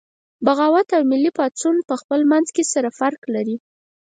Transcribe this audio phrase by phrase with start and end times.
[0.45, 3.57] بغاوت او ملي پاڅون پخپل منځ کې سره فرق لري